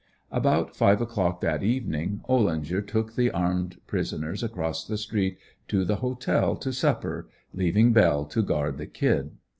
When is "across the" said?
4.41-4.97